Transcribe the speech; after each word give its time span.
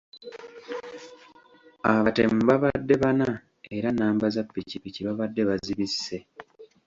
Abatemu 1.91 2.37
babadde 2.49 2.93
bana 3.03 3.27
era 3.75 3.89
nnamba 3.91 4.25
za 4.35 4.41
ppikipiki 4.45 4.99
babadde 5.07 5.41
bazibisse. 5.49 6.15